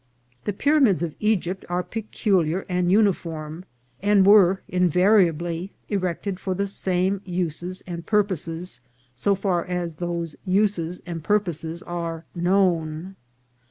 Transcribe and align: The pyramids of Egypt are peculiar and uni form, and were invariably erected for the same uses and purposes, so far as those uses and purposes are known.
The 0.45 0.51
pyramids 0.53 1.03
of 1.03 1.13
Egypt 1.19 1.63
are 1.69 1.83
peculiar 1.83 2.65
and 2.67 2.91
uni 2.91 3.13
form, 3.13 3.65
and 4.01 4.25
were 4.25 4.63
invariably 4.67 5.73
erected 5.89 6.39
for 6.39 6.55
the 6.55 6.65
same 6.65 7.21
uses 7.23 7.83
and 7.85 8.03
purposes, 8.03 8.81
so 9.13 9.35
far 9.35 9.63
as 9.63 9.97
those 9.97 10.35
uses 10.43 11.03
and 11.05 11.23
purposes 11.23 11.83
are 11.83 12.25
known. 12.33 13.15